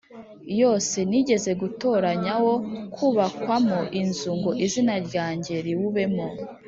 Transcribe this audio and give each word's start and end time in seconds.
yose 0.61 0.97
nigeze 1.09 1.51
gutoranya 1.61 2.33
wo 2.45 2.55
kubakwamo 2.95 3.79
inzu 4.01 4.29
ngo 4.39 4.51
izina 4.65 4.93
ryanjye 5.07 5.53
riwubemo 5.65 6.25